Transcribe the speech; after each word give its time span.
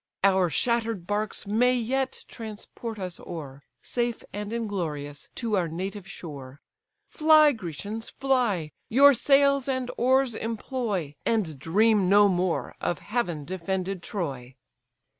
Our 0.23 0.49
shatter'd 0.49 1.05
barks 1.05 1.45
may 1.45 1.75
yet 1.75 2.25
transport 2.27 2.97
us 2.97 3.19
o'er, 3.19 3.61
Safe 3.83 4.23
and 4.33 4.51
inglorious, 4.51 5.29
to 5.35 5.55
our 5.55 5.67
native 5.67 6.09
shore. 6.09 6.59
Fly, 7.07 7.51
Grecians, 7.51 8.09
fly, 8.09 8.71
your 8.89 9.13
sails 9.13 9.67
and 9.67 9.91
oars 9.99 10.33
employ, 10.33 11.13
And 11.23 11.59
dream 11.59 12.09
no 12.09 12.27
more 12.27 12.73
of 12.81 12.97
heaven 12.97 13.45
defended 13.45 14.01
Troy." 14.01 14.55